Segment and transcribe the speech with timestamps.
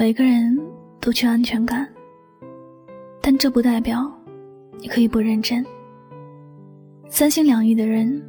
[0.00, 0.56] 每个人
[1.00, 1.84] 都缺安全感，
[3.20, 4.08] 但这不代表
[4.78, 5.66] 你可以不认真。
[7.08, 8.22] 三心两意的人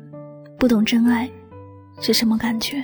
[0.58, 1.30] 不懂真爱
[2.02, 2.84] 是什么感觉。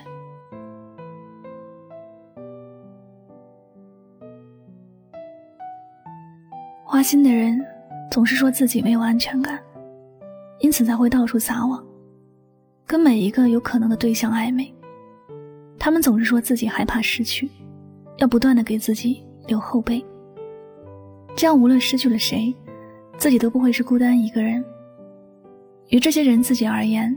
[6.83, 7.59] 花心的人
[8.11, 9.59] 总是说自己没有安全感，
[10.59, 11.83] 因此才会到处撒网，
[12.85, 14.71] 跟每一个有可能的对象暧昧。
[15.79, 17.49] 他们总是说自己害怕失去。
[18.17, 20.03] 要不断的给自己留后背，
[21.35, 22.53] 这样无论失去了谁，
[23.17, 24.63] 自己都不会是孤单一个人。
[25.89, 27.15] 与这些人自己而言，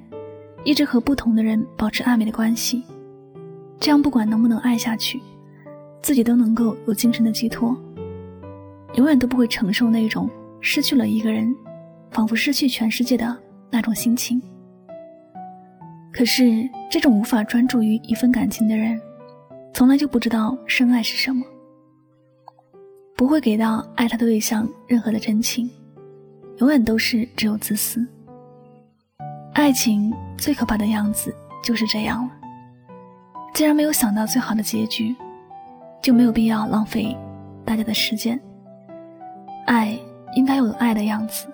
[0.64, 2.82] 一直和不同的人保持暧昧的关系，
[3.78, 5.20] 这样不管能不能爱下去，
[6.02, 7.76] 自己都能够有精神的寄托，
[8.94, 10.28] 永远都不会承受那种
[10.60, 11.54] 失去了一个人，
[12.10, 13.36] 仿佛失去全世界的
[13.70, 14.42] 那种心情。
[16.12, 19.00] 可是，这种无法专注于一份感情的人。
[19.72, 21.44] 从来就不知道深爱是什么，
[23.16, 25.70] 不会给到爱他的对象任何的真情，
[26.58, 28.04] 永远都是只有自私。
[29.54, 32.30] 爱情最可怕的样子就是这样了。
[33.54, 35.14] 既然没有想到最好的结局，
[36.02, 37.16] 就没有必要浪费
[37.64, 38.40] 大家的时间。
[39.66, 39.98] 爱
[40.34, 41.46] 应该有爱的样子，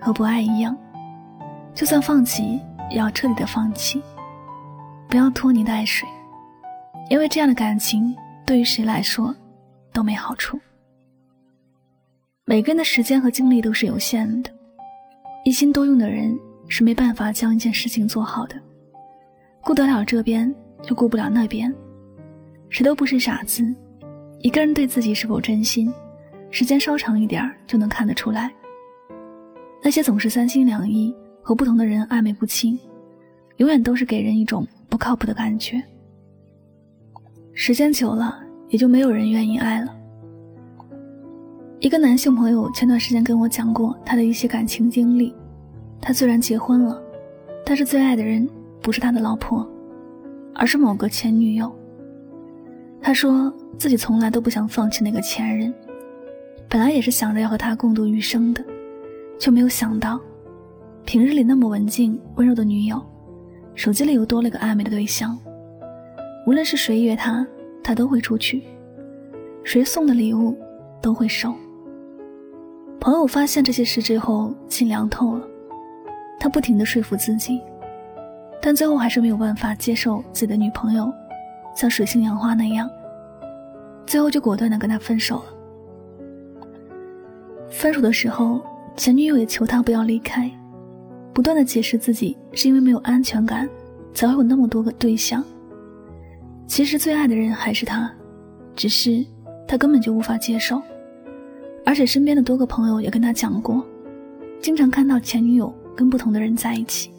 [0.00, 0.76] 和不爱一样，
[1.74, 4.02] 就算放弃也要彻底的放弃，
[5.08, 6.08] 不要拖泥带水。
[7.08, 8.14] 因为这样的感情
[8.44, 9.34] 对于谁来说
[9.92, 10.60] 都没好处。
[12.44, 14.50] 每个人的时间和精力都是有限的，
[15.44, 18.60] 一心多用的人是没办法将一件事情做好的，
[19.62, 21.74] 顾得了这边就顾不了那边。
[22.70, 23.64] 谁都不是傻子，
[24.40, 25.92] 一个人对自己是否真心，
[26.50, 28.52] 时间稍长一点就能看得出来。
[29.82, 32.78] 那些总是三心两意和不同的人暧昧不清，
[33.56, 35.82] 永远都是给人一种不靠谱的感觉。
[37.60, 39.92] 时间久了，也就没有人愿意爱了。
[41.80, 45.34] 一个男性朋友前段时间跟我讲过他的一些感情经历。
[46.00, 47.02] 他虽然结婚了，
[47.66, 48.48] 但是最爱的人
[48.80, 49.68] 不是他的老婆，
[50.54, 51.68] 而是某个前女友。
[53.02, 55.74] 他说自己从来都不想放弃那个前任，
[56.68, 58.64] 本来也是想着要和他共度余生的，
[59.36, 60.20] 却没有想到，
[61.04, 63.04] 平日里那么文静温柔的女友，
[63.74, 65.36] 手机里又多了个暧昧的对象。
[66.46, 67.46] 无论是谁约他，
[67.82, 68.62] 他都会出去；
[69.64, 70.56] 谁送的礼物，
[71.00, 71.54] 都会收。
[73.00, 75.46] 朋友发现这些事之后，心凉透了。
[76.40, 77.60] 他不停的说服自己，
[78.60, 81.12] 但最后还是没有办法接受自己的女朋友
[81.74, 82.88] 像水性杨花那样，
[84.06, 85.44] 最后就果断的跟他分手了。
[87.70, 88.60] 分手的时候，
[88.96, 90.50] 前女友也求他不要离开，
[91.32, 93.68] 不断的解释自己是因为没有安全感，
[94.14, 95.44] 才会有那么多个对象。
[96.68, 98.08] 其实最爱的人还是他，
[98.76, 99.24] 只是
[99.66, 100.80] 他根本就无法接受，
[101.84, 103.82] 而且身边的多个朋友也跟他讲过，
[104.60, 107.10] 经常看到前女友跟不同的人在一起。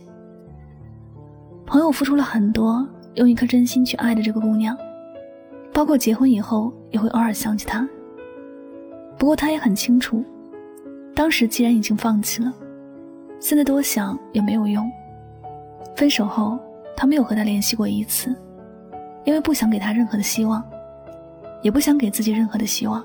[1.66, 4.78] 朋友付出了很多，用一颗真心去爱的这个姑娘，
[5.74, 7.86] 包括结婚以后也会偶尔想起她。
[9.18, 10.24] 不过他也很清楚，
[11.14, 12.54] 当时既然已经放弃了，
[13.40, 14.90] 现在多想也没有用。
[15.96, 16.58] 分手后，
[16.96, 18.34] 他没有和他联系过一次。
[19.26, 20.64] 因为不想给他任何的希望，
[21.62, 23.04] 也不想给自己任何的希望。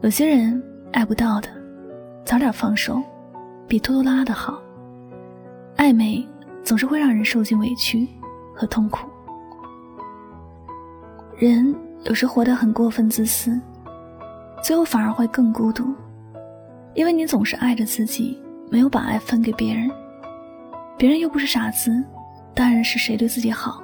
[0.00, 1.48] 有些人爱不到的，
[2.24, 3.02] 早点放手，
[3.66, 4.60] 比拖拖拉拉的好。
[5.76, 6.26] 暧昧
[6.62, 8.06] 总是会让人受尽委屈
[8.54, 9.08] 和痛苦。
[11.36, 13.60] 人有时活得很过分自私，
[14.62, 15.94] 最后反而会更孤独，
[16.94, 18.40] 因为你总是爱着自己，
[18.70, 19.90] 没有把爱分给别人。
[20.96, 22.04] 别人又不是傻子，
[22.54, 23.82] 当然是谁对自己好。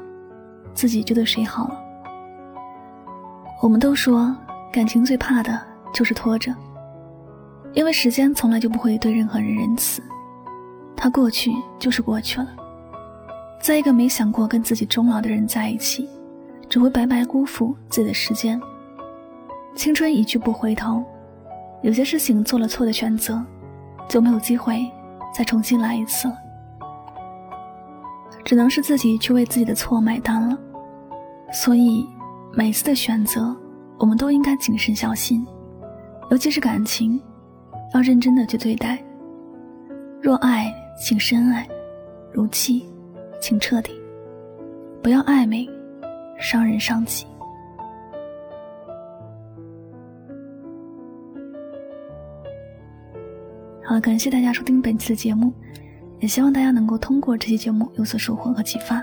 [0.75, 1.81] 自己就对谁好了。
[3.63, 4.35] 我们都说，
[4.73, 5.59] 感情最怕的
[5.93, 6.55] 就是拖着，
[7.73, 10.03] 因为时间从来就不会对任何人仁慈，
[10.97, 12.49] 它过去就是过去了。
[13.61, 16.09] 在一个没想过跟自己终老的人在一起，
[16.69, 18.61] 只会白白辜负自己的时间。
[19.75, 21.03] 青春一去不回头，
[21.83, 23.43] 有些事情做了错的选择，
[24.09, 24.87] 就没有机会
[25.35, 26.37] 再重新来一次了。
[28.45, 30.59] 只能是自己去为自己的错买单了，
[31.55, 32.05] 所以
[32.53, 33.57] 每次的选择，
[33.97, 35.47] 我们都应该谨慎小心，
[36.31, 37.19] 尤其是感情，
[37.95, 39.03] 要认真的去对待。
[40.21, 41.65] 若爱，请深爱；
[42.33, 42.85] 如弃，
[43.41, 43.93] 请彻底。
[45.01, 45.69] 不要暧昧，
[46.41, 47.25] 伤人伤己。
[53.85, 55.53] 好，感谢大家收听本期的节目。
[56.19, 59.03] 也希望大家能够通过这期节目有所收获和启发。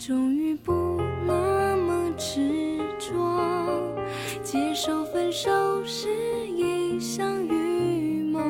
[0.00, 3.14] 终于不那么执着，
[4.42, 5.50] 接受分手
[5.84, 6.08] 是
[6.48, 8.40] 一场预谋，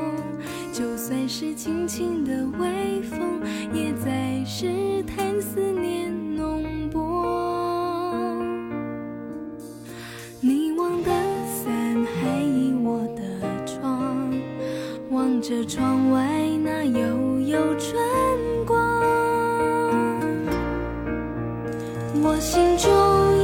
[0.72, 3.40] 就算是轻轻的微风，
[3.74, 8.32] 也在试探思念浓薄。
[10.40, 11.10] 你忘的
[11.48, 14.32] 伞还倚我的窗，
[15.10, 16.30] 望着窗外
[16.62, 17.99] 那悠悠春
[22.30, 22.88] 我心中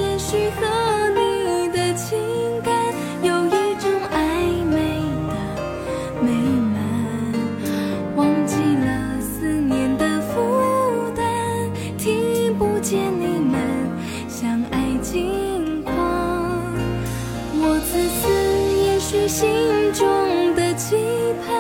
[0.01, 0.63] 也许和
[1.11, 2.17] 你的情
[2.63, 2.73] 感
[3.21, 4.79] 有一种暧昧
[5.27, 5.35] 的
[6.23, 6.31] 美
[6.73, 6.79] 满，
[8.15, 11.27] 忘记了思念的负担，
[11.99, 13.59] 听不见你们
[14.29, 15.93] 相爱近况。
[17.59, 18.29] 我自私，
[18.87, 20.07] 也许心中
[20.55, 20.95] 的期
[21.45, 21.51] 盼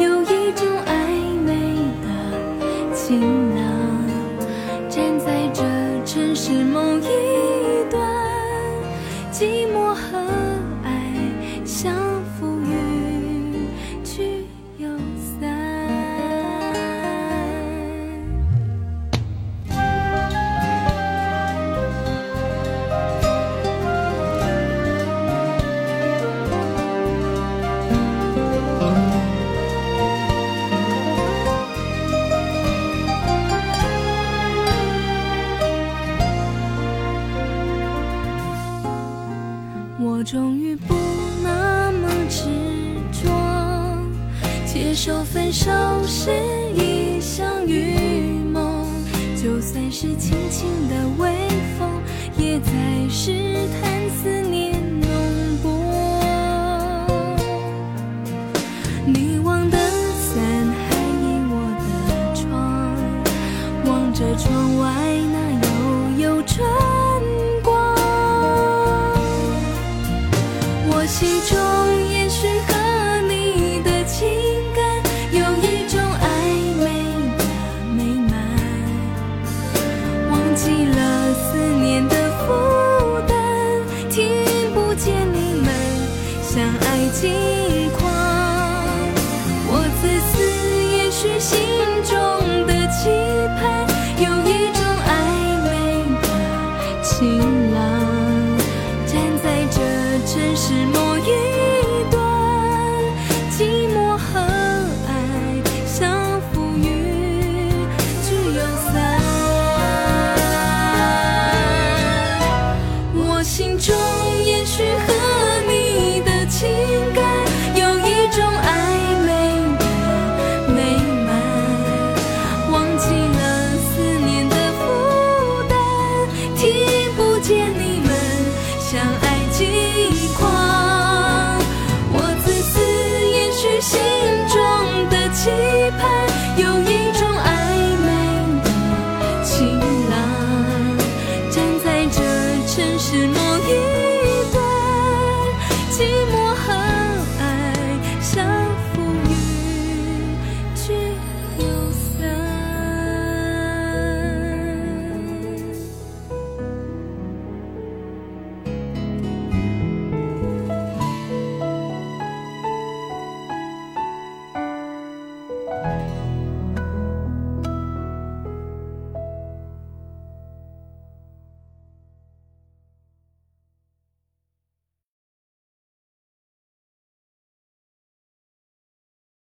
[0.00, 0.17] 有
[45.50, 45.70] 受分手
[46.06, 46.30] 是
[46.74, 47.94] 一场预
[48.52, 48.84] 谋，
[49.34, 51.32] 就算是轻轻的微
[51.78, 51.88] 风，
[52.36, 52.70] 也在
[53.08, 53.32] 试
[53.80, 55.08] 探思念浓
[55.62, 55.70] 薄。
[59.06, 60.36] 你忘的伞
[60.86, 61.86] 还倚我的
[62.34, 62.52] 窗，
[63.86, 64.84] 望着窗外
[65.32, 65.36] 那
[66.20, 66.58] 悠悠春
[67.62, 67.96] 光。
[70.90, 71.56] 我心中
[86.80, 88.02] 爱轻狂。
[89.70, 90.36] 我自私，
[90.96, 91.22] 也许